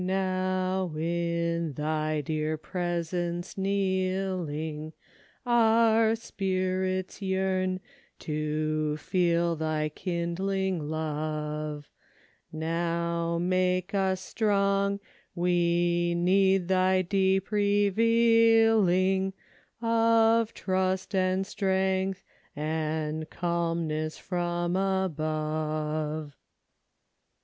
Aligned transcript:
now 0.03 0.91
in 0.97 1.73
thy 1.73 2.21
dear 2.21 2.57
presence 2.57 3.55
kneeling, 3.55 4.91
Our 5.45 6.15
spirits 6.15 7.21
yearn 7.21 7.81
to 8.17 8.97
feel 8.97 9.55
thy 9.55 9.89
kindling 9.89 10.89
love; 10.89 11.91
Now 12.51 13.37
make 13.37 13.93
us 13.93 14.21
strong; 14.21 14.99
we 15.35 16.15
need 16.15 16.67
thy 16.67 17.03
deep 17.03 17.51
revealing 17.51 19.33
Of 19.83 20.55
trust, 20.55 21.13
and 21.13 21.45
strength, 21.45 22.23
and 22.55 23.29
calmness 23.29 24.17
from 24.17 24.75
above." 24.75 26.35